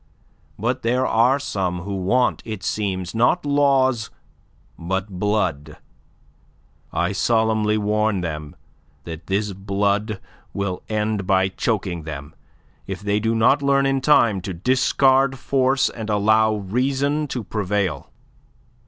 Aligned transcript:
For 0.59 0.73
there 0.73 1.05
are 1.05 1.37
some 1.37 1.81
who 1.81 1.93
want, 1.95 2.41
it 2.43 2.63
seems, 2.63 3.13
not 3.13 3.45
laws, 3.45 4.09
but 4.75 5.19
blood; 5.19 5.77
I 6.91 7.11
solemnly 7.11 7.77
warn 7.77 8.21
them 8.21 8.55
that 9.03 9.27
this 9.27 9.53
blood 9.53 10.19
will 10.55 10.81
end 10.89 11.27
by 11.27 11.49
choking 11.49 12.01
them, 12.01 12.33
if 12.87 13.01
they 13.01 13.19
do 13.19 13.35
not 13.35 13.61
learn 13.61 13.85
in 13.85 14.01
time 14.01 14.41
to 14.41 14.55
discard 14.55 15.37
force 15.37 15.87
and 15.87 16.09
allow 16.09 16.55
reason 16.55 17.27
to 17.27 17.43
prevail." 17.43 18.09